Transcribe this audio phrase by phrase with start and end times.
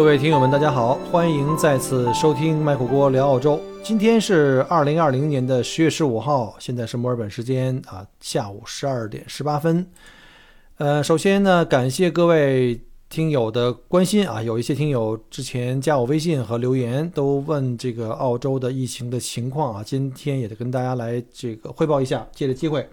[0.00, 3.60] 各位听友们，大家好，欢迎再次收听麦火锅聊澳洲。
[3.82, 9.86] 今天是二零二零年的十月十五号，现在是墨尔本时间啊下午十二点十八分。
[10.78, 22.88] 呃，首先呢，感谢各位听友的关心啊，有一些听友之前加我微信和留言，都问这个澳洲的疫情的情况啊，今天也得跟大家来这个汇报一下，借着机会。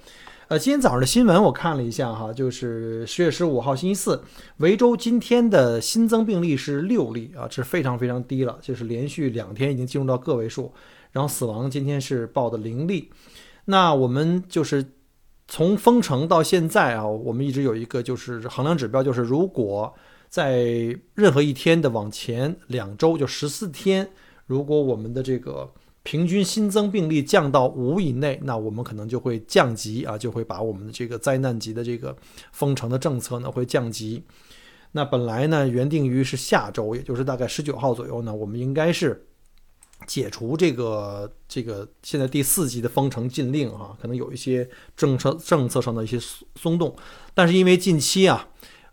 [0.50, 4.24] 呃，今天早上的新闻我看了一下哈，就是十月十五号星期四，
[4.60, 10.72] 维州今天的新增病例是六例啊，这是非常非常低了，就是连续两天已经进入到个位数，
[11.12, 13.12] 然后死亡今天是报的零例。
[13.66, 14.94] 那我们就是
[15.50, 19.94] 从封城到现在啊，我们一直有一个就是衡量指标，就是如果
[20.30, 24.10] 在任何一天的往前两周，就十四天，
[24.46, 25.70] 如果我们的这个。
[26.08, 32.16] 平均新增病例降到五以内，那我们可能就会降级啊，就会把我们的这个灾难级的这个
[32.54, 34.24] 封城的政策呢会降级。
[34.94, 39.28] 那本来呢原定于是下周，也就是大概十九号左右呢，我们应该是
[40.06, 46.18] 解除这个这个现在第四级的封城禁令啊，可能有一些政策政策上的一些
[46.56, 46.96] 松动，
[47.34, 48.48] 但是因为近期啊，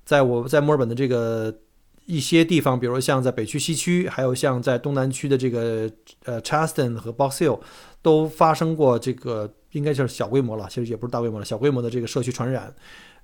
[0.05, 1.61] 在我在墨尔本的这个。
[2.07, 5.91] 一些地方，比如像在北区、西区，还有像在东南区的这个
[6.25, 7.61] 呃 c h a s t o n 和 Box Hill，
[8.03, 12.75] 都发生过这个，应该就是小规模了，其实也不是大规模了，小规模的这个社区传染，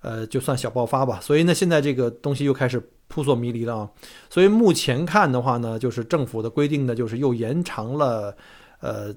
[0.00, 1.20] 呃，就算小爆发吧。
[1.20, 3.91] 所以呢，现在这个东西又开始扑朔迷离了啊。
[4.31, 8.34] 所以目前看的话呢，就是政府的规定呢，就是又延长了
[8.81, 9.15] 呃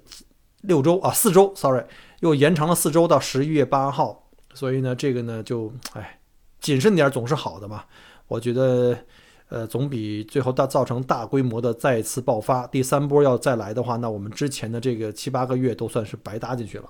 [0.64, 1.86] 六周啊，四周，sorry，
[2.20, 4.30] 又延长了四周到十一月八号。
[4.54, 6.20] 所以呢，这个呢就哎，
[6.60, 7.86] 谨慎点总是好的嘛，
[8.28, 8.98] 我觉得。
[9.54, 16.90] 呃，总比最后大造成大规模的再次爆发，第三波要再来的话，那我们之前的这个七八个月都算是白搭进去了。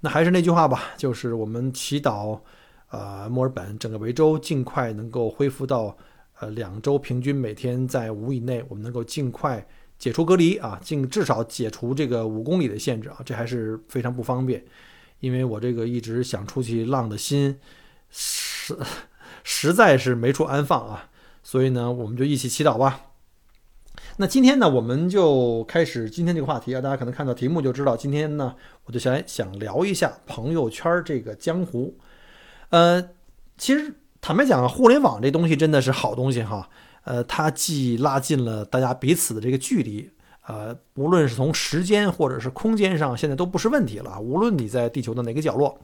[0.00, 2.40] 那还是那句话吧，就是我们祈祷，
[2.88, 5.96] 呃，墨尔本整个维州尽快能够恢复到，
[6.40, 9.64] 呃，两周平均每天在五以内，我们能够尽快
[10.00, 14.64] 解除隔离啊，尽至少解除这个五公里的限制啊，这还是非常不方便，
[15.20, 17.56] 因为我这个一直想出去浪的心，
[18.08, 18.76] 实
[19.44, 21.06] 实在是没处安放啊。
[21.42, 23.06] 所以呢，我们就一起祈祷吧。
[24.16, 26.80] 那今天呢，我们就开始今天这个话题啊。
[26.80, 31.98] 大家可能看到题目就知道，今天呢，我就想想聊一下朋友圈这个江湖。
[32.70, 33.02] 呃，
[33.58, 36.68] 其实坦白讲，互联网这东西真的是好东西哈。
[37.04, 40.10] 呃，它既拉近了大家彼此的这个距离，
[40.46, 44.20] 呃，无论是从时间或者是空间上，现在都不是问题了。
[44.20, 45.78] 无论你在地球的哪个角落，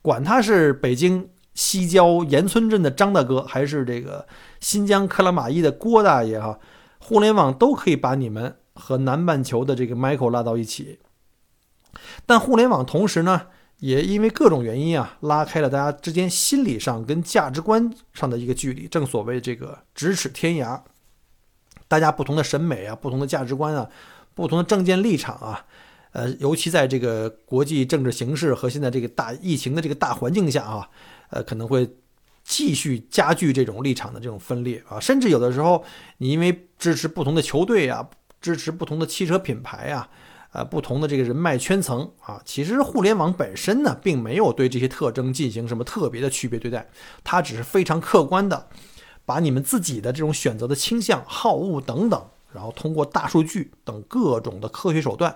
[0.00, 1.28] 管他是北京。
[1.54, 4.26] 西郊岩村镇的张大哥，还是这个
[4.60, 6.58] 新疆克拉玛依的郭大爷哈，
[6.98, 10.98] 互联网都可以把你们和南半球的这个 Michael 拉到一起。
[12.24, 13.48] 但互联网同时呢，
[13.80, 18.88] 也因为各种原因啊，拉开了大家之间心理上跟价值观上的一个距离。
[18.88, 20.80] 正所谓这个咫尺天涯，
[21.86, 23.90] 大家不同的审美啊，不同的价值观啊，
[24.34, 25.66] 不同的政见立场啊，
[26.12, 30.88] 呃，尤其在这个国际政治形势和现在这个大疫情的这个大环境下啊。
[31.32, 31.88] 呃，可能会
[32.44, 35.84] 继续加剧这种立场的这种分裂啊，甚至有的时候，
[36.18, 38.08] 你因为支持不同的球队啊，
[38.40, 40.08] 支持不同的汽车品牌啊，
[40.52, 46.88] 呃，不同的这个人脉圈层啊，其实互联网本身呢，并没有对这些特征进行什么特别的区别对待，
[47.24, 48.68] 它只是非常客观的
[49.24, 55.34] 把你们自己的这种选择的倾向、好恶等等，然后通过大数据等各种的科学手段，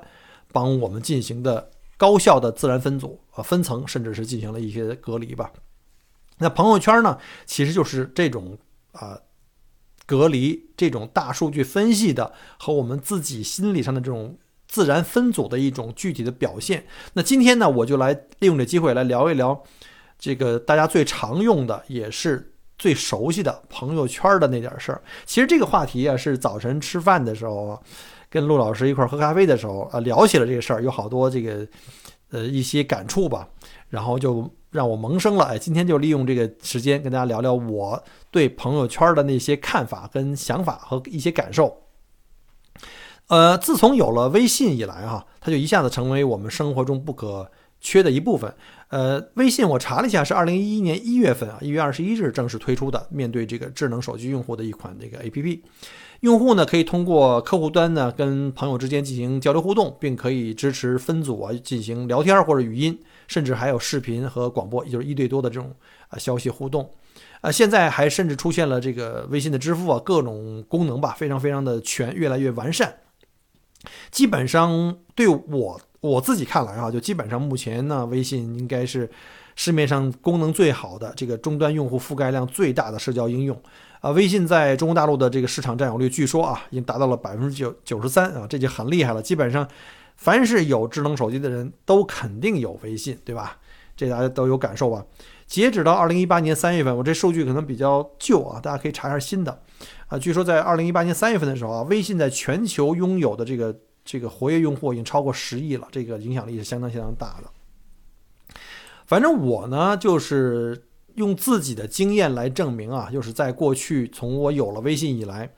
[0.53, 5.53] 帮我们进行的高效的自然分组啊、分层，甚至是进行了一些隔离吧。
[6.39, 8.59] 那朋友圈呢，其实就是这种
[8.93, 9.19] 啊
[10.05, 14.37] 隔离、这种大数据分析的和我们自己心理上的这种
[14.69, 16.87] 自然分组的一种具体的表现。
[17.15, 19.63] 那今天呢，我就来利用这机会来聊一聊
[20.19, 25.03] 这个大家最常用的，也是最熟悉的朋友圈的那点事儿。
[25.25, 27.83] 其实这个话题啊，是早晨吃饭的时候
[28.29, 31.67] 跟陆老师一块儿喝咖啡的时候啊聊起了这个事儿，有好多这个
[32.31, 33.49] 呃一些感触吧，
[33.89, 34.49] 然后就。
[34.77, 38.01] 让我萌生了，哎，今天就利用这个时间跟大家聊聊我
[38.31, 41.83] 对朋友圈的那些看法、跟想法和一些感受。
[43.29, 47.51] 呃，自从有了微信以来，哈，它就一下子成为我们生活中不可
[47.81, 48.55] 缺的一部分。
[48.89, 55.61] 呃，微信我查了一下，是二零一一年一月份啊，一月二十一日正式推出的，面对这个智能手机用户的一款这个 APP。
[56.21, 62.97] 用户呢可以通过客户端呢跟朋友之间进行交流互动，并可以支持分组啊进行聊天或者语音，
[63.29, 65.75] 甚至还有视频和广播，也就是一对多的这种
[66.09, 66.91] 啊消息互动。
[67.41, 72.95] 啊，现在还甚至出现了这个微信的支付啊，各种功能吧，非常非常的全，越来越完善。
[74.11, 79.09] 基本上对我我自己看来啊，就基本上目前呢，微信应该是
[79.55, 83.61] 市面上功能最好的、这个终端用户覆盖量最大的社交应用。
[84.01, 89.23] 啊，微信在中国大陆的这个市场占有率，据说啊，已经达到了百分之九九十三啊，这就很厉害了。
[89.23, 89.67] 基本上，
[90.17, 93.59] 凡是有智能手机的人都肯定有微信，对吧？
[93.97, 95.05] 这大家都有感受吧？
[95.47, 99.63] 截止到二零一八年三月份，我这数据可能比较旧啊，大家可以查一下新的。
[100.09, 103.75] 啊，据说在二零一八年三月份的时候啊，微信在全球拥有的这个
[104.05, 107.51] 这个活跃用户已经超过十亿了，这个影响力是相当相当大的。
[109.07, 110.85] 反正我呢，就是
[111.15, 115.51] 用自己的经验来证明啊，就是在过去从我有了微信以来，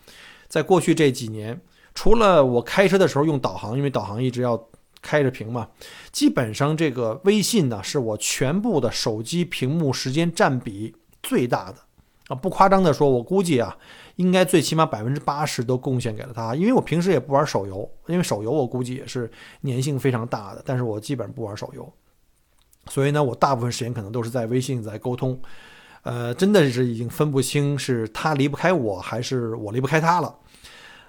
[0.46, 1.60] 在过去这几年，
[1.98, 4.68] 除了我开车的时候用导航，因为导航一直要。
[5.00, 5.68] 开着屏嘛，
[6.10, 10.92] 基本上这个微信呢是我全部的手机屏幕时间占比
[11.22, 11.76] 最大的
[12.26, 13.78] 啊，不夸张的说，我估计啊，
[14.16, 16.52] 应该最起码百分之八十都贡献给了它。
[16.56, 19.30] 因为我平时也不玩手游，因为手游我估计也是
[19.62, 21.90] 粘性非常大的，但是我基本上不玩手游，
[22.88, 25.40] 所以呢，我大部分时间可能都是在微信在沟通，
[26.02, 30.34] 呃，真的是已经分不清是他离不开我还是我离不开他了，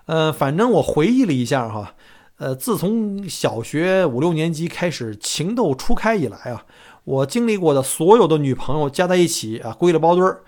[0.09, 1.93] 呃，反正我回忆了一下哈。
[2.37, 6.65] 呃，自从小学五六年级开始情窦初开以来啊，
[7.03, 10.41] 我经历过的所有的女朋友加在一起啊，归了包堆儿，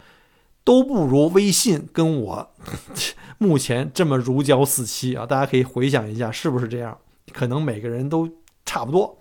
[0.63, 2.49] 都不如微信跟我
[3.37, 5.27] 目前这么如胶似漆啊！
[5.27, 6.97] 大家可以回想一下，是不是这样？
[7.31, 8.27] 可能每个人都
[8.65, 9.19] 差不多。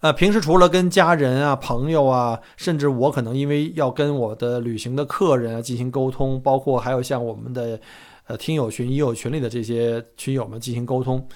[0.00, 7.80] 呃，平时除了跟家人啊、朋友啊，甚至我可能因为要跟我的旅行的客人啊进行沟通，包括还有像我们的。
[8.26, 11.26] 呃，听友群、已友群里的这些群友们进行沟通，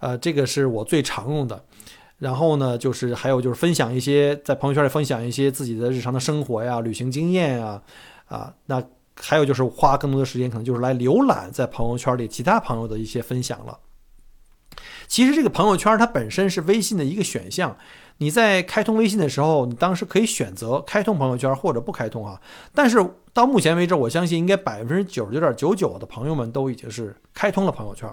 [0.00, 1.64] 呃，这个是我最常用的。
[2.18, 7.82] 然后呢，就是还有就是分享一些在朋友圈里分享一些自己的日常的生活呀、旅行经验啊，
[8.26, 8.82] 啊，那
[9.20, 13.78] 还有就是花更多的时间，可能就是来浏览在朋友圈里其他朋友的一些分享了。
[15.06, 17.76] 其实这个朋友圈它本身是微信的一个选项。
[18.18, 22.40] 你在开通微信的时候，你当时可以选择开通朋友圈或者不开通啊。
[22.72, 28.08] 但是到目前为止，我相信应该百分之九十九点九九的朋友们都已经是开通了朋友圈。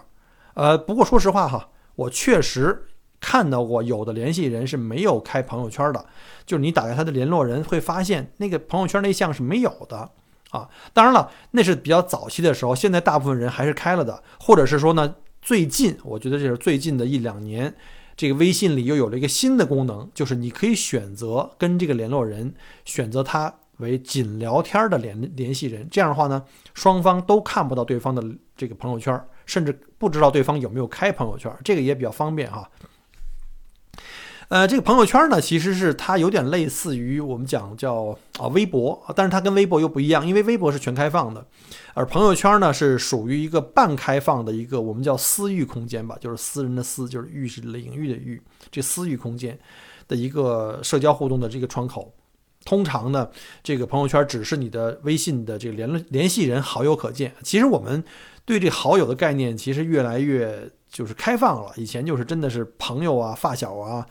[0.53, 2.87] 呃，不过说实话哈，我确实
[3.19, 6.05] 看到过有的联系人是没有开朋友圈的，
[6.45, 10.09] 就是你打开他的联络人，会发现那个朋友圈那项是没有的
[10.51, 10.69] 啊。
[10.93, 17.75] 当然了，那是比较早期的时候，现在大部分人还是开了的，或者是说呢，最近我觉得这是最近的一两年。
[18.15, 25.85] 这个微信里又有了一个新的功能，就是你可以选择跟这个联络人选择他为仅聊天的联联系人。
[25.91, 26.41] 这样的话呢，
[26.73, 28.23] 双方都看不到对方的
[28.55, 32.69] 这个朋友圈，甚至不知道对方有没有开朋友圈，这个也比较方便哈。
[34.49, 41.45] 呃，这个朋友圈呢，其实是它有点类似于我们讲叫啊微博，但是它跟微博又不一样，因为微博是全开放的，
[41.93, 48.41] 而朋友圈呢是属于一个半开放的一个我们叫私域空间吧，就是私人的私，就是域是领域的域，
[48.71, 49.55] 这私域空间
[50.07, 52.11] 的一个社交互动的这个窗口。
[52.65, 53.29] 通常呢，
[53.63, 57.33] 这个朋友圈只是你的微信的这个联联系人好友可见。
[57.43, 58.03] 其实我们
[58.45, 64.05] 对这好友的概念其实越来越就是开放了，以前就是真的是朋友啊、发小啊。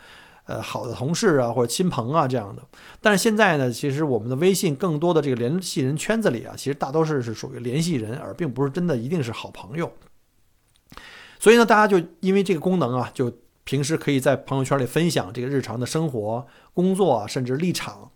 [0.49, 2.63] 呃，好的同事啊，或者亲朋啊这样的，
[3.03, 9.93] 但是现在呢，其实我们的微信更多的这个联系人圈子里啊，其实大多数是属于联系人，而并不是真的一定是好朋友。
[11.39, 13.31] 所以呢，大家就因为这个功能啊，就
[13.65, 18.11] 平时可以在朋友圈里分享这个日常的生活、工作啊，甚至立场，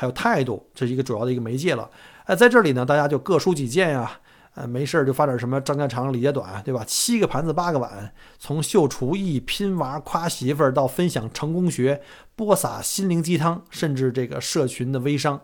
[0.00, 1.90] 还有态度，这是一个主要的一个媒介了。
[2.26, 4.20] 哎，在这里呢，大家就各抒己见呀。
[4.54, 6.84] 呃，没事儿就发点什么张家长李家短，对吧？
[6.86, 12.00] 七个盘子八个碗，从秀厨艺、拼娃、夸媳妇儿到分享成功学、
[12.36, 15.40] 播撒心灵鸡汤，甚至这个社群的微商，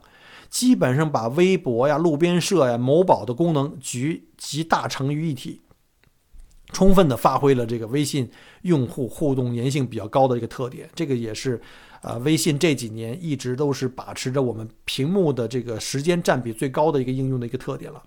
[0.48, 5.60] 基本上把微博呀、路边社呀、某宝的功能集集大成于一体，
[6.72, 8.28] 充分的发挥了这个微信
[8.62, 10.90] 用户互动粘性比较高的一个特点。
[10.92, 11.60] 这个也是，
[12.06, 18.02] 呃，微信这几年一直都是把持着我们屏幕的这个时间占比最高的一个应用的一个特点了。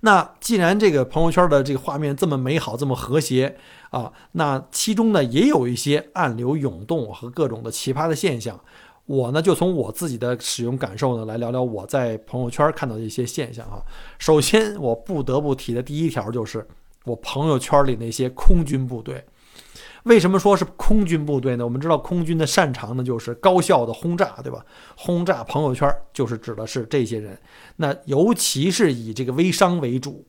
[0.00, 3.56] 那既然这个朋友圈的这个画面这么美好，这么和谐
[3.90, 8.58] 啊，那其中呢也有一些暗流涌动和各种的奇葩的现象。
[9.06, 13.80] 我呢就从我自己的使用感受呢来聊聊我在朋友圈看到的一些现象啊。
[14.18, 16.66] 首先我不得不提的第一条就是
[17.04, 19.24] 我朋友圈里那些空军部队。
[20.08, 21.64] 为什么说是空军部队呢？
[21.64, 24.64] 我们知道空军的擅长呢就是高效的轰炸，对吧？
[24.96, 27.38] 轰炸朋友圈就是指的是这些人，
[27.76, 30.26] 那尤其是以这个微商为主。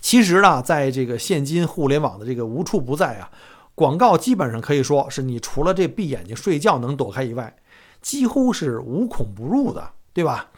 [0.00, 3.30] 其实呢，在这个现今互联网的这个无处不在啊，
[3.76, 7.56] 广告基本上可以说是你除了这闭眼睛睡觉能躲开以外，
[8.02, 10.50] 几乎是无孔不入的，对吧？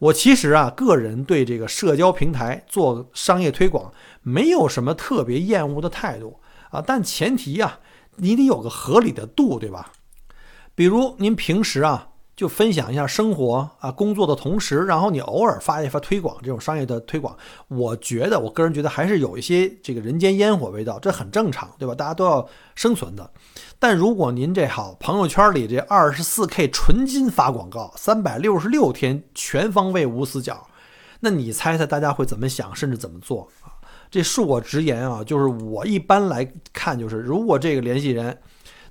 [0.00, 6.38] 我其实啊，个人对这个社交平台做商业推广没有什么特别厌恶的态度
[6.70, 7.80] 啊，但前提啊，
[8.16, 9.92] 你得有个合理的度，对吧？
[10.74, 12.08] 比如您平时啊。
[12.38, 21.96] 就分享一下生活啊，工作的同时，然后你偶尔发一发推广，这种商业的推广，我觉得，我个人觉得还是有一些这个人间烟火味道，这很正常，对吧？
[21.96, 23.28] 大家都要生存的。
[23.80, 30.68] 但如果您这好朋友圈里这二十四 K 纯金发广告，三百六十六天全方位无死角，
[31.18, 33.48] 那你猜猜大家会怎么想，甚至怎么做？
[34.10, 38.38] 这恕我直言啊，就是我一般来看，就是如果这个联系人。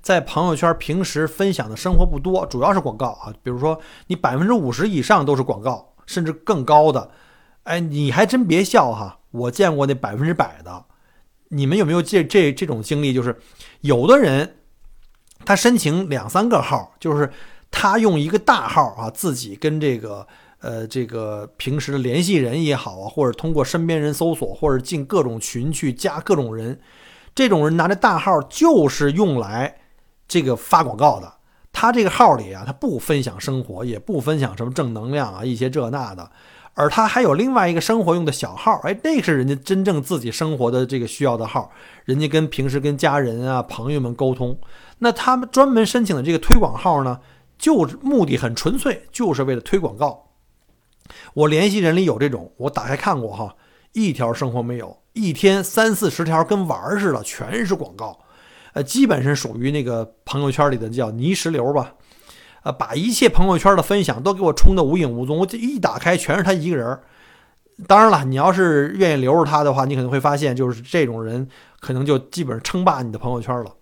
[0.00, 3.34] 在朋友圈平时分享的生活不多，主要是广告啊。
[3.42, 7.10] 比如说你百分之五十以上都是广告，甚至更高的。
[7.64, 10.84] 哎，你还真别笑哈，我见过那百分之百的。
[11.48, 13.12] 你们有没有这这这种经历？
[13.12, 13.36] 就是
[13.80, 14.58] 有的人
[15.44, 17.30] 他申请两三个号，就是
[17.70, 20.26] 他用一个大号啊，自己跟这个
[20.60, 26.80] 呃这个平时的联系人也好啊，或者通过身边人搜索，或者进各种群去加各种人，
[27.34, 29.76] 这种人拿着大号就是用来。
[30.30, 31.32] 这个发广告的，
[31.72, 36.30] 他这个号里啊，他不分享生活，也不分享什么正能量啊，一些这那的，
[36.74, 41.70] 而他还有另外一个生活用的小号，哎，那是人家真正自己生活的这个需要的号，
[42.04, 44.58] 人家跟平时跟家人啊、朋友们沟通，
[44.98, 47.20] 那他们专门申请的这个推广号呢，
[47.56, 50.27] 就目的很纯粹，就是为了推广告。
[51.34, 53.56] 我联系人里有这种，我打开看过哈，
[53.92, 58.18] 一条生活没有，一天三四十条跟玩儿似的，全是广告。
[58.74, 61.94] 呃，基本上属于那个朋友圈里的叫泥石流吧，
[62.62, 65.38] 呃，把一切朋友圈的分享都给我冲得无影无踪。
[65.38, 67.00] 我这一打开，全是他一个人。
[67.86, 71.48] 当然了，你要是愿意留着他的话，你可能会发现，就是这种人
[71.80, 73.72] 可能就基本上称霸你的朋友圈了。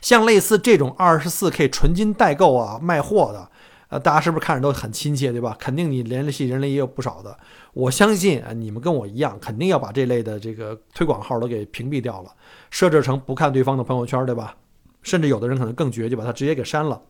[0.00, 3.50] 像类似这种二十四 K 纯金代购啊，卖货的。
[3.88, 5.56] 呃，大家是不是看着都很亲切，对吧？
[5.58, 7.36] 肯定你联系人里也有不少的。
[7.72, 12.30] 我相信啊，你们跟我一样，肯定要把这类的这个推广号都给屏蔽掉了，
[12.70, 14.56] 设置成不看对方的朋友圈，对吧？
[15.02, 17.00] 甚至有的人可能更绝，就把他直接给删了。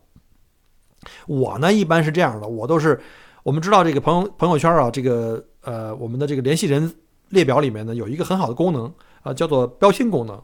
[1.27, 2.99] 我呢，一般是这样的，我都是
[3.43, 6.93] 我们知道这个朋友朋友圈啊，这个呃，我们的这个联系人
[7.29, 8.93] 列表里面呢，有一个很好的功能
[9.23, 10.41] 啊，叫做标签功能。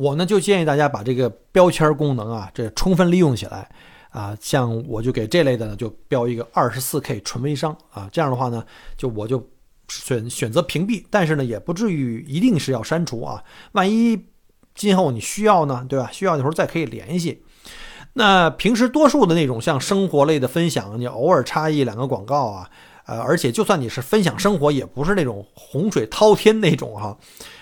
[0.00, 3.68] 我呢就建议大家把这个标签功能啊，这充分利用起来
[4.08, 4.34] 啊。
[4.40, 8.08] 像我就给这类的呢，就标一个二十四 K 纯微商啊。
[8.10, 8.64] 这样的话呢，
[8.96, 9.46] 就我就
[9.88, 13.44] 选选择屏蔽，但是呢，也不至于一定是要删除啊。
[13.72, 14.24] 万一
[14.74, 16.08] 今后你需要呢，对吧？
[16.10, 17.42] 需要的时候再可以联系。
[18.14, 22.70] 那平时多数的那种像生活类的分享，你偶尔插一两个广告啊，
[23.04, 27.18] 呃，而且就算你是分享生活，也不是那种洪水滔天那种哈。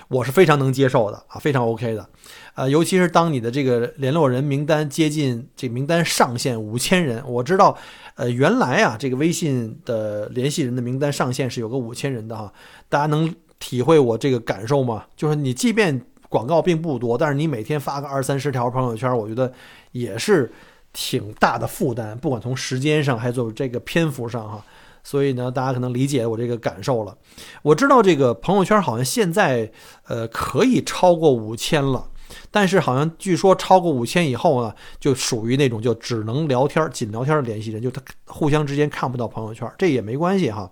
[0.09, 2.09] 我是非常能接受的啊，非常 OK 的，
[2.55, 7.77] 呃，尤其是当你的这个联络人名单接近这名单上限五千人，我知道，
[8.15, 12.51] 呃，原来啊，这个微信的联系人的名单上限是有个五千人的哈，
[12.89, 15.05] 大家能体会我这个感受吗？
[15.15, 16.01] 就是你即便
[16.31, 19.53] 广告并不多，但是你每天发个二三十条朋友圈，我觉得
[19.93, 20.51] 也是
[20.95, 24.65] 挺大的负担，不管从时间上还是这个篇幅上哈。
[25.09, 27.17] 所以呢，大家可能理解我这个感受了。
[27.63, 29.73] 我知道这个朋友圈好像现在
[30.07, 32.11] 呃可以超过五千了，
[32.51, 40.71] 但是好像据说超过五千以后呢，就属于那种就只能聊天、仅聊天的联系人，就他互相之间看不到朋友圈，这也没关系哈。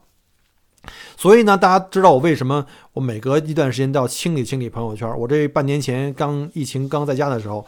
[1.17, 5.19] 所以呢，大家知道我为什么我每隔一段时间都要清理清理朋友圈？
[5.19, 7.67] 我这半年前刚疫情刚在家的时候，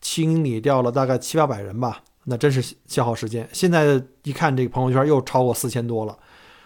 [0.00, 2.02] 清理掉了大概七八百人吧。
[2.28, 3.48] 那真是消耗时间。
[3.52, 6.18] 现在一看这个朋友圈又超过四千多了，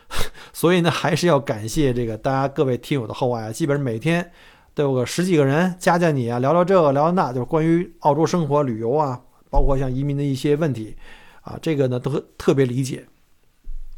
[0.53, 3.53] 所以呢，还是要感谢这个大家各位听友的厚爱啊。
[3.53, 4.31] 基本上每天
[4.75, 10.97] 都有个十几个人加加你啊，聊聊这个聊聊那，就是关于澳洲生活、旅游啊，包括像移民的一些问题
[11.43, 13.07] 啊，这个呢都特别理解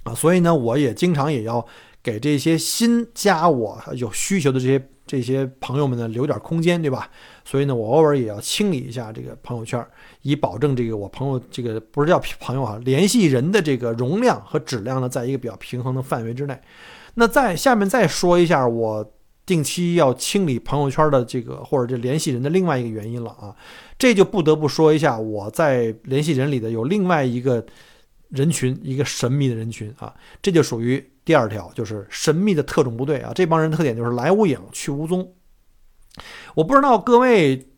[0.05, 0.15] 啊。
[0.15, 1.67] 所以呢，我也经常也要
[2.03, 4.89] 给这些新加我有需求的这些。
[5.07, 7.11] 这些朋友们呢，留点空间，对吧？
[7.45, 9.87] 所以呢，我偶尔也要清理一下这个朋友圈，
[10.23, 16.59] 以保证这个我朋友这个不是叫朋友啊，联系人的这个容量和质量呢，在一个比较平衡的范围之内。
[17.15, 19.13] 那在下面再说一下我
[19.45, 23.55] 定期要清理朋友圈的这个或者这联系人的另外一个原因了啊，
[23.99, 27.65] 这就不得不说一下我在联系人里的有另外一个
[28.31, 31.11] 人群，一个神秘的人群啊，这就属于。
[31.25, 35.35] 第二条就是神秘的特种部队啊，这帮人特点就是来无影去无踪。
[36.55, 37.69] 我不知道各位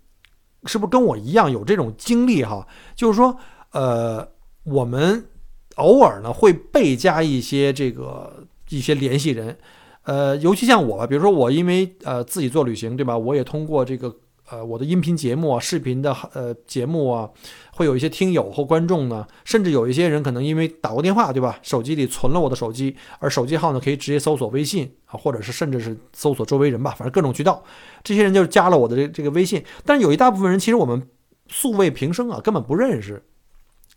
[0.65, 3.37] 是不是跟我一样有这种经历哈，就是说，
[3.73, 4.29] 呃，
[4.65, 5.25] 我们
[5.77, 9.57] 偶尔呢会被加一些这个一些联系人，
[10.03, 13.17] 呃，尤其像我，比如说我因为呃自己做旅行，对吧？
[13.17, 14.15] 我也通过这个。
[14.49, 17.29] 呃，我的音频节目啊，视频的呃节目啊，
[17.73, 21.59] 会有一些听友或观众呢，甚至有一些人可能因为打过电话，对吧？
[21.63, 27.61] 手机里存了我的手机，而手机号呢可以直接搜索微信啊，或者是甚至是搜索周围人吧，反正各种渠道，
[28.05, 29.65] 这些人就加了我的这这个微信。
[29.85, 31.03] 但是有一大部分人其实我们
[31.49, 33.25] 素未平生啊，根本不认识。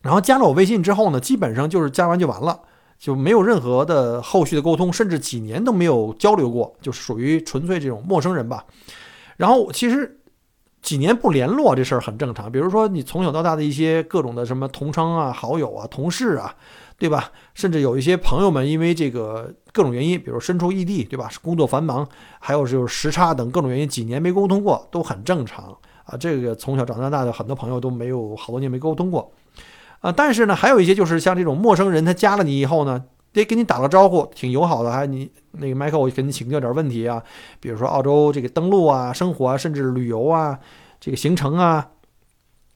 [0.01, 2.59] 然后加了我微信之后呢，基本上就是加完就完了，
[2.97, 8.65] 就没有任何的后续的沟通，甚至几年都没有交流过，就是属于纯粹这种陌生人吧。
[9.37, 10.15] 然后其实。
[10.81, 16.55] 几年不联络这事儿很正常，比如说你从小到大的一些各种的什么同窗啊、好友啊、同事啊，
[16.97, 17.31] 对吧？
[17.53, 21.29] 甚至有一些朋友们因为这个各种原因，比如身处异地，对吧？
[21.41, 22.07] 工作繁忙，
[22.39, 26.15] 还有就是时差等各种原因，几年没沟通过都很正常啊。
[26.17, 29.31] 这个从小长到大的很多朋友都没有好多年没沟通过
[29.99, 30.11] 啊。
[30.11, 33.03] 但是呢，还有一些就是像这种陌生人，他加了你以后呢。
[33.31, 37.21] 得给你打个招呼，挺友好的，还你那个麦克，我给你请教点问题啊，
[37.59, 40.57] 比如说澳洲这个登陆啊、生活啊，甚至旅游啊、
[40.99, 41.89] 这个行程啊，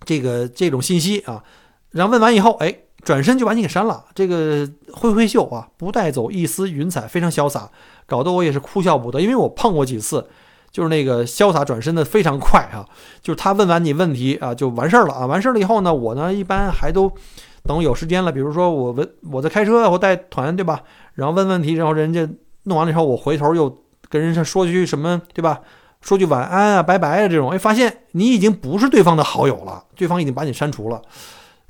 [0.05, 1.43] 这个这种信息啊，
[1.89, 7.72] 然后问完以后，哎，转身就把你给删了，这个挥挥袖啊，不带走一丝云彩，非常潇洒，
[8.05, 10.27] 搞得我也是哭笑不得，因为我碰过几次，
[10.72, 12.88] 就是那个潇洒转身的非常快啊，
[13.24, 17.12] 就是他问完你问题啊，就完事儿了啊，完事儿了以后呢，我呢一般还都。
[17.65, 20.84] 等有时间了，比如说我问我在开车，我带团，对吧？
[21.13, 22.27] 然后问问题，然后人家
[22.63, 25.62] 弄完了以后，我回头又跟人家说句什么，对吧？
[26.01, 31.01] 说句晚安啊，拜拜啊，这种，哎，发现你已经不是对方的好友了，对方已经把你删除了。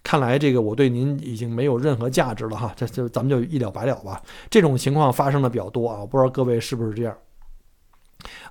[0.02, 4.20] 看来这个我对您已经没有任何价值了哈，这就咱们就一了百了吧。
[4.50, 7.16] 这种情况发生的比较多啊，我不知道各位是不是这样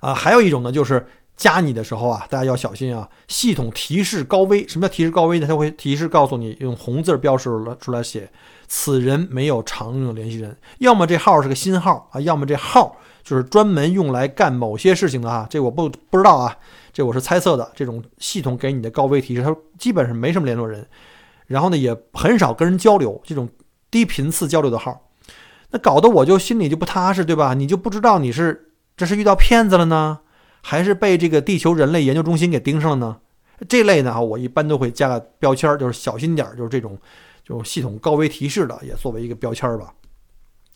[0.01, 0.15] 啊？
[0.15, 1.05] 还有一种呢，就是。
[1.37, 3.09] 加你的时候啊，大家要小心啊！
[3.27, 5.47] 系统提示高危，什么叫提示高危呢？
[5.47, 8.31] 它会提示告诉你，用红字标示了出来写，
[8.69, 15.47] 此人没有常用的联系人，要么这号是个新号啊，要么这号就是专门用来干某些事情的啊。
[15.51, 16.57] 这我不不知道啊，
[16.93, 17.73] 这我是猜测的。
[17.75, 20.87] 这种系统给你的高危提示，它基本上没什么联络人，
[21.47, 23.49] 然后呢也很少跟人交流，这种
[23.91, 25.09] 低频次交流的号，
[25.71, 27.55] 那搞得我就心里就不踏实，对吧？
[27.55, 30.21] 你就不知道你是这是遇到骗子了呢？
[30.63, 33.17] 还是被这个地球人类研究中心给盯上了呢？
[33.69, 36.99] 这类呢，我一般都会加个标签，就是小心点，就是这种，
[37.45, 39.93] 就系统高危提示的，也作为一个标签吧。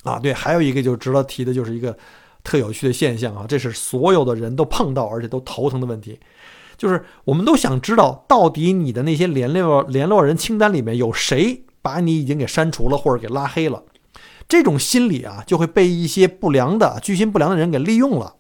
[0.05, 1.97] 啊，对，还有一个就值得提的，就是一个
[2.45, 6.21] 特有趣的现象啊，这是所有的人都碰到而且都头疼的问题，
[6.77, 13.83] 就是我们都想知道，到底你的那些联络联络人清单里面有谁把你已经给删除了或者给拉黑了？
[14.47, 18.37] 这种心理啊，就会被一些不良的居心不良的人给利用了。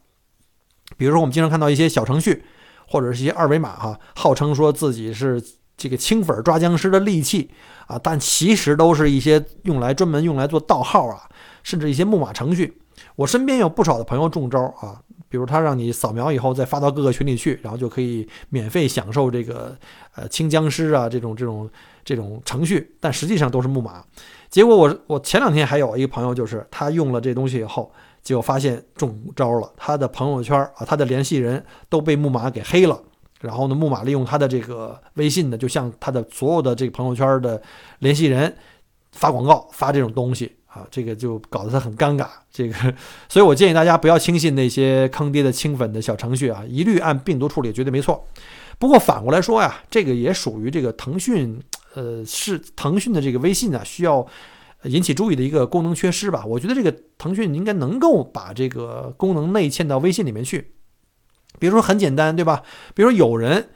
[0.97, 2.43] 比如说，我们经常看到一些小程序，
[2.89, 5.43] 或者是一些二维码，哈，号称说自己是
[5.77, 7.51] 这个清粉抓僵尸的利器
[7.87, 11.29] 啊，但其实都是一些用来专门用来做盗号啊，
[11.63, 12.81] 甚至一些木马程序。
[13.15, 19.77] 我身边有不少的朋友中招啊，比如他让你扫描以后再发到各个群里去，然后就可以免费享受这个
[20.15, 21.69] 呃清僵尸啊这种这种
[22.05, 24.03] 这种程序，但实际上都是木马。
[24.49, 27.93] 结果我我前两天还有一个朋友，就是他用了这东西以后。
[28.27, 33.01] 结果发现中招了，他的朋友圈啊，他的联系人都被木马给黑了。
[33.41, 37.63] 然后呢，木马利用他的这个微信呢，就向他的所有的这个朋友圈的
[38.01, 38.53] 联系人
[39.13, 42.27] 发广告，发这种东西啊，这个就搞得他很尴尬。
[42.51, 42.75] 这个，
[43.29, 48.27] 所以我建议大家不要轻信那些坑爹的清粉的小程序啊，一律按病毒处理，绝对没错。
[48.77, 51.63] 不过反过来说呀，这个也属于这个腾讯，
[51.95, 54.27] 呃，是腾讯的这个微信呢，需要。
[54.85, 60.73] 引起注意的一个功能缺失吧，我觉得这个腾讯应该能够把这个功能内嵌到微信里面去。
[61.59, 62.63] 比如说很简单，对吧？
[62.95, 63.71] 比如说有人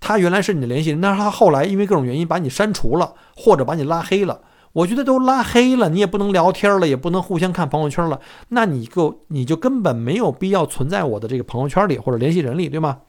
[0.00, 4.40] 他原来是你的联系人，但是他后来因为各种原因把你删除了，或者把你拉黑了。
[4.72, 13.00] 我觉得都拉黑了，你也不能聊天了，也不能互相看朋友圈了，那你够你就根本没有必要存在我的这个朋友圈里或者联系人里，对吗？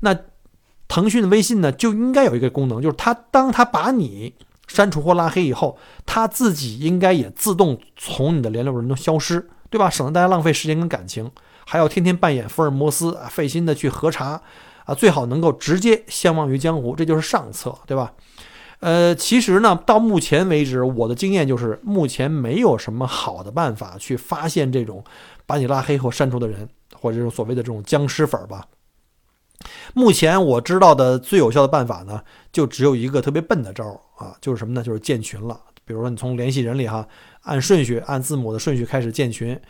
[0.00, 0.16] 那
[0.88, 4.34] 腾讯的微信呢就应该有一个功能，就是他当他把你。
[4.72, 9.90] 删除或拉黑以后，他自己应该也自动从你的联络人中消失，对吧？
[9.90, 11.28] 省得大家浪费时间跟感情，
[11.66, 14.40] 还要天天扮演福尔摩斯啊，费心的去核查
[14.84, 18.12] 啊，最好能够直接相忘于江湖，这就是上策，对吧？
[18.78, 25.02] 呃，其实呢，到目前为止，我的经验就是，目前没有什么好的办法去发现这种
[25.46, 28.64] 把你拉黑或删除的人，或者这种所谓的这种僵尸粉吧。
[29.94, 34.82] 目前我知道的最有效的办法呢，就只有一个特别笨的招儿啊，就是什么呢？
[34.82, 35.60] 就是建群了。
[35.84, 37.06] 比如说你从联系人里哈，
[37.42, 39.60] 按顺序按字母的顺序开始建群，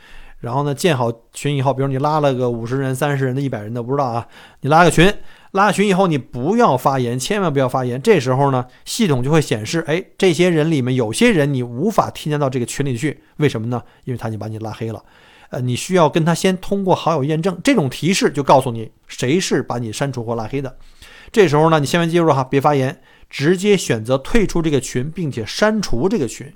[0.40, 4.26] 然后呢建好群以后，比如你拉了个五十人、三十人的、一百人的，不知道啊，
[4.62, 5.12] 你拉个群，
[5.52, 8.00] 拉群以后你不要发言，千万不要发言。
[8.00, 13.82] 这时候呢，系统就会显示，哎，这些人里面有些人你无法添加到这个群里去，为什么呢？
[14.04, 15.04] 因为他已经把你拉黑了。
[15.50, 20.76] 呃，你需要跟他先通过好友验证，这种提示就告诉你谁是把你删除或拉黑的。
[21.32, 26.52] 这时候呢，你千万记住哈，别发言，直接选择退出这个群，并且删除这个群，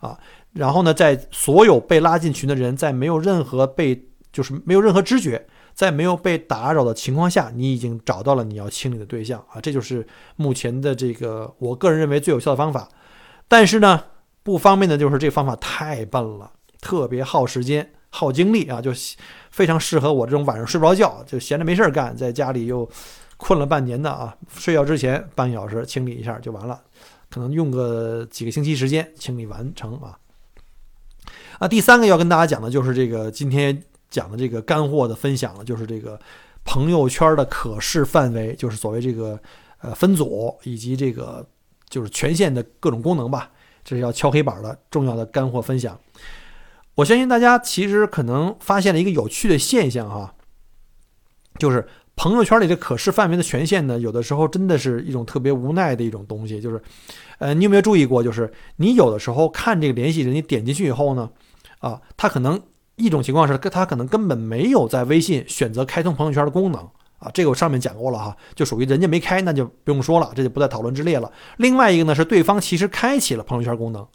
[0.00, 0.18] 啊，
[0.54, 12.88] 然后呢，在所有被拉进群的人在没有任何被就是没有任何知觉，在没有被打扰的情况下，你已经找到了你要清理的对象啊，这就是目前的这个我个人认为最有效的方法。
[13.48, 14.04] 但是呢，
[14.42, 17.90] 不方便的就是这个方法太笨了，特别耗时间。
[18.16, 18.92] 耗精力啊，就
[19.50, 22.88] 非常适合我这种晚上睡不着觉，就闲着没事儿干，在家里又
[23.36, 26.80] 困了半年的啊，睡觉之前半小时清理一下就完了，
[27.28, 30.16] 可能用个几个星期时间清理完成啊。
[31.64, 36.20] 那，第三个要跟大家讲的就是这个今天讲的这个干货的分享了，就是这个
[36.62, 39.40] 朋友圈的可视范围，就是所谓这个
[39.80, 41.42] 呃分组以及这个
[41.88, 43.50] 就是权限的各种功能吧，
[43.82, 45.98] 这是要敲黑板的重要的干货分享。
[46.96, 50.34] 我相信大家其实可能发现了一个有趣的现象哈，
[51.58, 56.60] 就是朋友圈里的可视范围的权限呢，有的时候真的是一种特别无奈的一种东西。
[56.60, 56.78] 就是，
[57.38, 58.22] 呃，你有没有注意过？
[58.22, 61.30] 就是你有的时候看这个联系人，你点进去以后呢，
[61.84, 62.58] 啊，他可能
[62.96, 66.80] 一种情况是，他可能根本没有在微信选择开通朋友圈的功能
[67.18, 71.30] 啊，这个我上面讲过了哈，就属于人家没开，那就不用说了，这就不在讨论之列了。
[71.58, 74.06] 另外一个呢，是对方其实开启了朋友圈功能。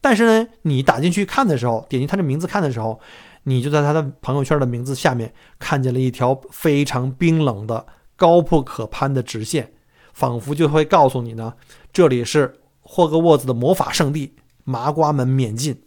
[0.00, 3.00] 但是呢，你打进去看的时候，点击他的名字看的时候，
[3.42, 7.84] 你就在他的朋友圈的名字下面看见了一条非常冰冷的、
[8.14, 9.72] 高不可攀的直线，
[10.12, 11.54] 仿佛就会告诉你呢，
[11.92, 15.82] 这里是霍格沃兹的魔法圣地，麻瓜们免进。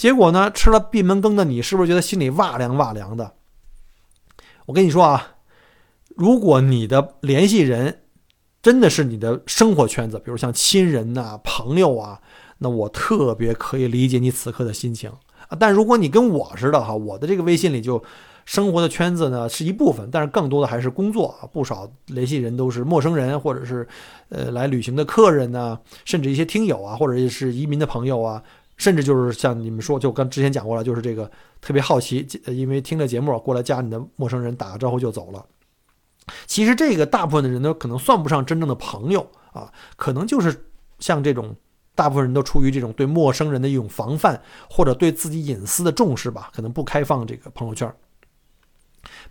[0.00, 3.34] 结果呢，吃了闭门羹的你，是不是觉得心里哇凉哇凉的？
[4.64, 5.34] 我跟你说啊，
[6.16, 8.00] 如果你的联系人
[8.62, 12.18] 真的是你的生活圈子，比如像亲人呐、朋友啊。
[12.62, 15.10] 那我特别可以理解你此刻的心情
[15.48, 18.02] 啊，但如果你跟我似的哈，我的这个微信里就
[18.46, 23.86] 生活的圈子呢是一部分，但是更多的还是工作啊，不少联系人都是陌生人，或者是
[24.30, 28.42] 呃来旅行的客人呢，甚至一些听友啊，或者是移民的朋友啊，
[28.80, 35.46] 甚至就是像你们说，就刚之前讲过了，就是这个特别好奇，因为听了节目过来加你的陌生人打个招呼就走了。
[36.46, 39.20] 其实这个大部分的人都，可能算不上真正的朋友
[39.52, 41.54] 啊，可能就是像这种。
[41.92, 44.40] 大部分人都出于这种对陌生人的一种防范，
[44.70, 47.92] 或者对自己隐私的重视吧，可能不开放这个朋友圈。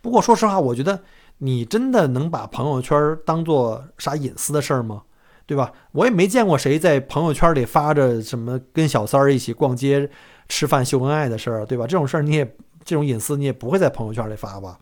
[0.00, 1.02] 不过说实话，我觉得
[1.38, 5.02] 你真的能把朋友圈当做啥隐私的事儿吗？
[5.50, 5.72] 对吧？
[5.90, 10.08] 我也没见过谁在朋友圈里发着什么跟小三儿一起逛街、
[10.48, 11.88] 吃饭、秀恩爱的事儿，对吧？
[11.88, 12.44] 这种事儿你也
[12.84, 14.78] 这种隐私你也不会在朋友圈里发吧？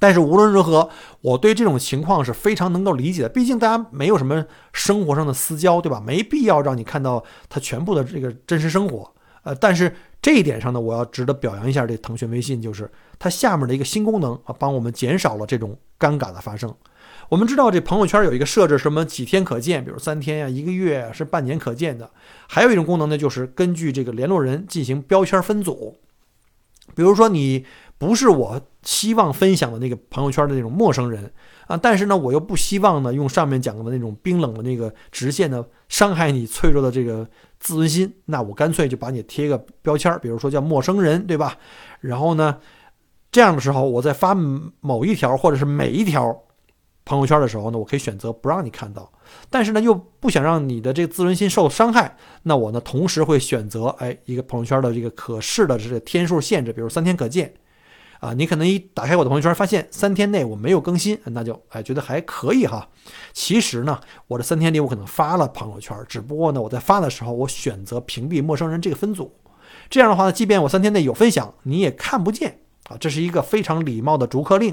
[0.00, 3.28] 但是无论如何，我对这种情况是非常能够理解的。
[3.28, 6.02] 毕竟大家没有什么生活上的私交，对吧？
[6.04, 9.08] 没必要让你看到他全部的这个真实生活。
[9.44, 16.74] 呃，但是这一点上呢，我要值得表扬一下这腾讯微信，就是它下面的一个新功能啊，帮我们减少了这种尴尬的发生。
[17.32, 22.10] 我们知道这朋友圈有一个设置，什么几天可见，比如三天呀、一个月啊是半年可见的。
[22.46, 25.96] 还有一种功能呢，就是根据这个联络人进行标签分组，
[26.94, 27.64] 比如说你。
[27.98, 31.32] 不是我希望分享的那个朋友圈的那种陌生人
[31.68, 37.24] 啊，但是呢，我又不希望呢用上面讲的那种冰冷的那个直线呢伤害你脆弱的这个
[37.60, 41.56] 自尊心，那我干脆就把你贴个标签，比如说叫陌生人，对吧？
[42.00, 42.58] 然后呢，
[43.30, 44.34] 这样的时候，我在发
[44.80, 46.36] 某一条或者是每一条
[47.04, 49.10] 朋友圈的时候呢，我可以选择不让你看到，
[49.50, 57.52] 但是呢，又不想让你的这个自尊心受伤害，那我呢，同时会选择哎一个朋友圈的这个可视的这个天数限制，比如三天可见。
[58.20, 62.88] 啊，你可能一打开我的朋友圈，发现三天内我没有更新，那就哎觉得还可以哈。
[63.32, 69.34] 其实呢，我这三天里我可能发了朋友圈，只不过呢我在发的时候我选择屏蔽陌生人这个分组，
[69.90, 72.96] 这样的话呢，即便我三天内有分享，你也看不见啊。
[73.00, 74.72] 这是一个非常礼貌的逐客令。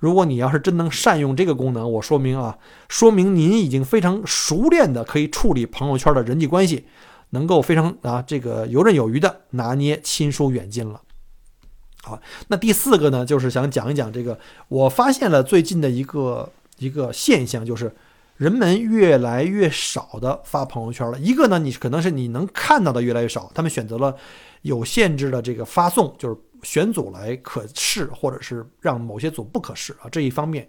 [0.00, 6.86] 如果你要是真能善用这个功能，我说明啊，说明您已经非常熟练的可以处理朋友圈的人际关系，
[7.30, 11.00] 能够非常啊这个游刃有余的拿捏亲疏远近了。
[12.02, 14.38] 好，那第四个呢，就是想讲一讲这个。
[14.68, 17.94] 我发现了最近的一个一个现象，就是
[18.36, 21.18] 人们越来越少的发朋友圈了。
[21.18, 24.14] 一个呢，你可能是你能看到的越来越少，他们选择了
[24.60, 30.08] 有限制的这个发送，就是选组来可视，或者是让某些组不可视啊。
[30.10, 30.68] 这一方面，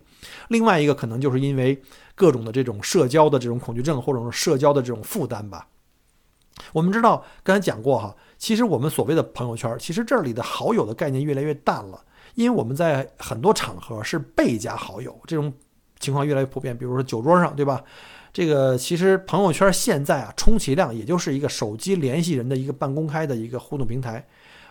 [0.49, 1.81] 另外一个可能就是因为
[2.13, 5.67] 各种的这种社交的这种恐惧症，或者说社交的这种负担吧。
[6.71, 12.01] 我们知道，刚才讲过哈，其实我们所谓的朋友圈，其实这里的好友的概念越来越淡了，
[12.35, 15.51] 因为我们在很多场合是被加好友，这种
[15.99, 16.77] 情况越来越普遍。
[16.77, 17.83] 比如说酒桌上，对吧？
[18.31, 24.25] 这个其实朋友圈现在啊，充其量也就是一个手机联系人的一个半公开的一个互动平台，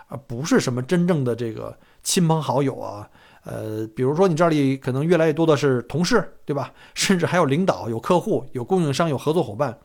[0.08, 3.08] 而不是什么真正的这个亲朋好友啊。
[3.44, 6.72] 呃，比如说你这里可能越来越多的是同事，对吧？
[6.94, 9.78] 甚至还有领导、有客户、有供应商、有合作伙伴。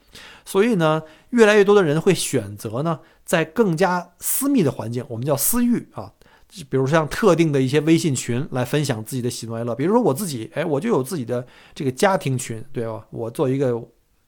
[0.45, 6.13] 所以呢，越来越多的人会选择呢，在更加私密的环境，我们叫私域啊，
[6.69, 9.75] 比如像特定的一些微信群来分享自己的喜怒哀乐。
[9.75, 13.05] 比如说我自己，哎，我就有自己的这个家庭群，对吧？
[13.09, 13.77] 我做一个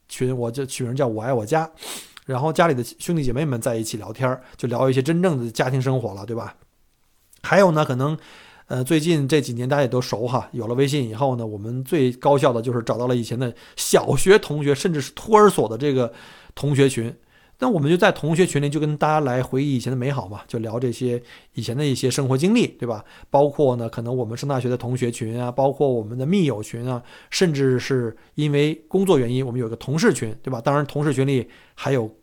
[0.09, 1.71] 群，我就取名叫我爱我家，
[2.25, 6.55] 然后家里的兄弟姐妹们在一起聊天，就聊一些真正的家庭生活了，对吧？
[7.43, 8.17] 还有呢，可能。
[8.67, 16.13] 呃，最近这几年大家也都熟哈，有了微信以后呢，我们最高效的就是找到了以前的小学同学，甚至是托儿所的这个
[16.55, 17.13] 同学群。
[17.61, 21.21] 那我们就在同学群里就跟大家来回忆以前的美好嘛，就聊这些
[21.53, 23.05] 以前的一些生活经历，对吧？
[23.29, 30.59] 包括呢，可能我们上大学的同学群啊，包括我们的密友群啊，甚至是因为工作原因，我们有个同事群，对吧？
[30.59, 32.13] 当然，同事群里还有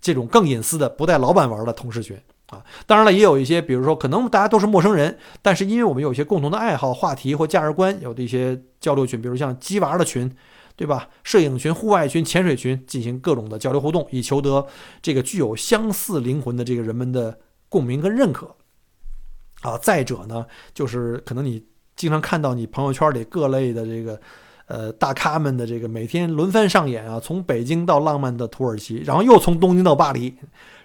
[0.00, 2.18] 这种更隐私的、不带老板玩的同事群。
[2.46, 10.28] 啊，当然了，也有一些，比如说，可能大家都是陌生人，但是因为我们有一些共同的爱好、话题或价值观，有的一些交流群，比如像鸡娃的群，
[10.80, 11.10] 对吧？
[11.22, 14.66] 摄影群、户外群、潜水群，进行各种的交流互动，以求得
[15.02, 17.38] 这个具有相似灵魂的这个人们的
[17.68, 18.56] 共鸣跟认可。
[19.60, 21.62] 啊，再者呢，就是可能你
[21.96, 24.18] 经常看到你朋友圈里各类的这个。
[24.70, 30.32] 呃，大咖们的这个每天轮番上演啊，从北京到浪漫的土耳其，然后又从东京到巴黎，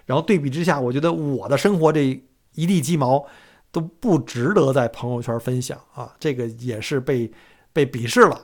[0.06, 2.20] 然后对比之下，我觉得我的生活这
[2.56, 3.24] 一地鸡毛
[3.70, 7.30] 都不值得在朋友圈分享啊，这个也是被
[7.72, 8.40] 被鄙视了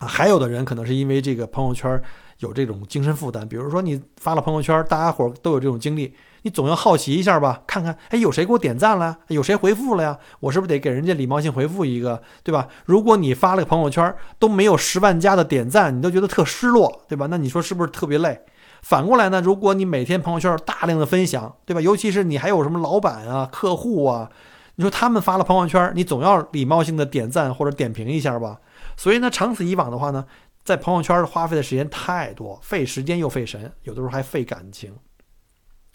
[0.00, 0.08] 啊。
[0.08, 2.02] 还有的人可能是因为这个朋友圈
[2.40, 6.12] 有这种精神负担，比如说你发了朋友圈，大家伙都有这种经历。
[6.42, 9.14] 你总要好奇一下吧，看看，哎，有谁给我点赞了？
[9.28, 10.18] 有谁回复了呀？
[10.40, 12.66] 我是不是得给人家礼貌性回复一个，对吧？
[12.86, 17.26] 如果你发了个朋友圈都没有十万加的点赞，你都觉得特失落，对吧？
[17.28, 18.40] 那你说是不是特别累？
[18.80, 21.80] 反过来呢，如果你每天朋友圈大量的分享，对吧？
[21.82, 24.30] 尤其是你还有什么老板啊、客户啊，
[24.76, 28.56] 你说他们发了朋友圈，你总要礼貌性的点赞或者点评一下吧。
[29.00, 30.26] 所以呢，长此以往的话呢，
[30.62, 34.94] 在朋友圈花费的时间太多，费时间又费神，有的时候还费感情。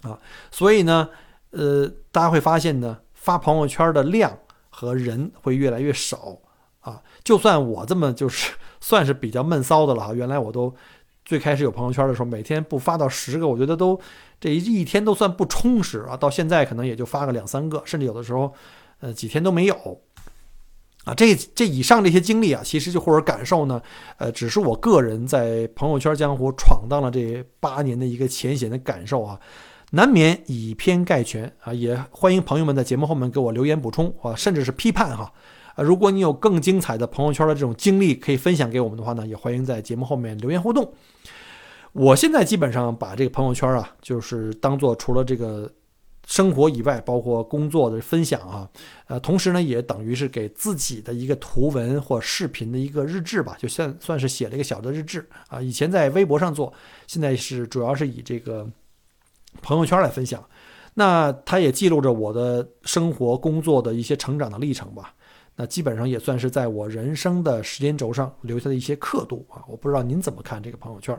[0.01, 1.07] 啊，所以呢，
[1.51, 4.35] 呃，大家会发现呢，发朋友圈的量
[4.71, 6.39] 和人会越来越少
[6.79, 6.99] 啊。
[7.23, 10.73] 就算我这么就是 算是比较闷骚的了啊，原来我都
[11.23, 14.01] 最开始有朋友圈的时候，每天不发到十个，我觉得都
[14.39, 16.17] 这一天都算不充实啊。
[16.17, 18.51] 到现在可能也就发个两三个，甚至有的时候，
[18.99, 20.01] 呃，几天都没有
[21.05, 21.13] 啊。
[21.13, 23.81] 这这以上这些经历啊，其实就或者感受呢，
[24.17, 29.39] 呃，只是我个人在朋友圈江湖闯荡了这八年的一个浅显的感受啊。
[29.91, 35.31] 难免以偏概全啊，也欢迎朋友们在节目后面给我留言补充啊，甚至是批判哈
[35.75, 35.83] 啊。
[35.83, 40.91] 如果你有更精彩的朋友圈的这种经历可以分享给我们的话呢，也欢迎在节目后面留言互动。
[41.93, 45.71] 我现在基本上把这个朋友圈啊，就是当做除了这个
[46.25, 48.69] 生活以外，包括工作的分享啊，
[49.07, 55.61] 呃，同时呢，也等于是给自己的一个图文或视频的一个日志吧，就算算是写了一个小的日志啊。
[55.61, 56.73] 以前在微博上做，
[57.07, 58.69] 现在是主要是以这个。
[59.61, 60.45] 朋友圈来分享，
[60.95, 65.15] 那它也记录着我的生活、工作的一些成长的历程吧。
[65.55, 69.63] 那基本上也算是在我人生的时间轴上留下的一些刻度啊。
[69.69, 71.17] 我不知道您怎么看这个朋友圈。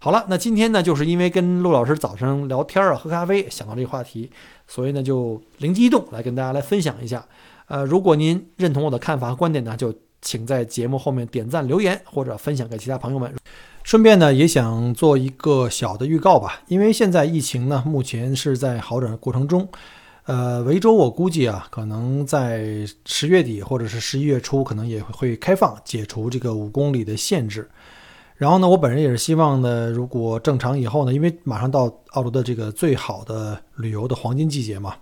[0.00, 4.30] 好了，那今天呢，就是因为跟陆老师早上聊天啊，喝咖啡，想到这个话题，
[4.68, 7.26] 所以呢就灵机一动来跟大家来分享一下。
[7.66, 13.34] 呃，如果您认同我的看法和观点呢，就请在节目后面点赞、留言或者分享给其他朋友们。
[13.82, 19.68] 顺便呢，也想做一个小的预告吧，因为现在疫情呢，目前是在好转的过程中。
[20.26, 27.68] 呃，维州我估计啊，可能在十月底或者是十一月初，可能也会开放解除这个五公里的限制。
[28.38, 34.94] 然后呢，我本人也是希望呢，如果正常以后呢，因为马上到澳洲的这个最好的旅游的黄金季节嘛，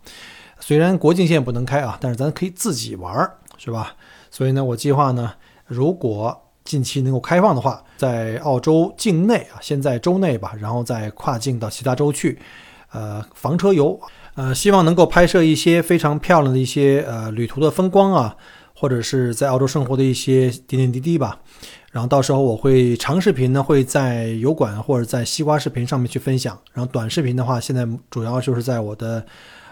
[0.59, 3.95] 虽然国境线不能开啊，但是咱可以自己玩儿，是吧？
[4.31, 5.35] 所以呢，我计划呢，
[5.67, 12.39] 如果近期能够开放的话，在澳洲境内啊，先在州内吧，然后再跨境到其他州去，
[12.91, 14.01] 呃，房车游，
[14.35, 18.35] 呃，希望能够拍摄一些非常漂亮的一些呃旅途的风光啊，
[18.75, 21.39] 或者是在澳洲生活的一些点点滴滴吧。
[21.97, 29.25] 然后到时候我会长视频呢，会在油管或者在西瓜视频上面去分享，然后短视频的话，现在主要就是在我的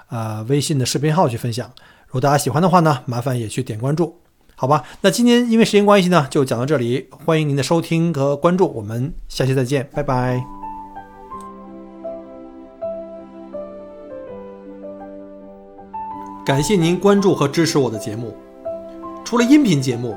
[0.08, 1.70] 呃微信的视频号去分享，
[2.06, 4.20] 如果大家喜欢的话呢，麻烦也去点关注。
[4.54, 10.42] 好吧，那今天因为时间关系呢，就讲到这里，欢迎您的收听和关注，我们下期再见，拜拜。
[16.46, 18.34] 感谢您关注和支持我的节目，
[19.26, 20.16] 除了音频节目。